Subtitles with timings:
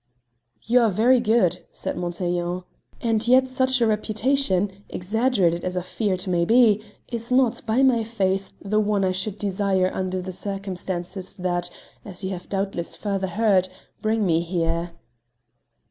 [0.63, 2.63] "You are very good," said Montaiglon,
[3.01, 7.83] "and yet such a reputation, exaggerated as I fear it may be, is not, by
[7.83, 8.51] my faith!
[8.59, 11.69] the one I should desire under the circumstances that,
[12.03, 13.69] as you have doubtless further heard,
[14.01, 14.93] bring me here."